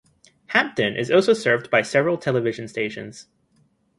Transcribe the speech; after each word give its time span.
Hampton 0.47 0.95
is 0.95 1.11
also 1.11 1.31
served 1.31 1.69
by 1.69 1.83
several 1.83 2.17
television 2.17 2.67
stations. 2.67 3.27